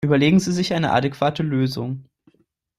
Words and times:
Überlegen 0.03 0.39
Sie 0.39 0.51
sich 0.51 0.73
eine 0.73 0.93
adäquate 0.93 1.43
Lösung! 1.43 2.07